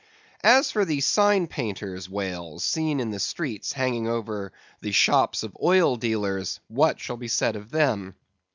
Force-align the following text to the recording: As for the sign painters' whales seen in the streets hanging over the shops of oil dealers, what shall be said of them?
As 0.43 0.71
for 0.71 0.83
the 0.83 0.99
sign 0.99 1.45
painters' 1.45 2.09
whales 2.09 2.63
seen 2.65 2.99
in 2.99 3.11
the 3.11 3.19
streets 3.19 3.71
hanging 3.73 4.07
over 4.07 4.51
the 4.79 4.91
shops 4.91 5.43
of 5.43 5.55
oil 5.61 5.95
dealers, 5.95 6.59
what 6.69 6.99
shall 6.99 7.17
be 7.17 7.27
said 7.27 7.55
of 7.55 7.69
them? 7.69 8.15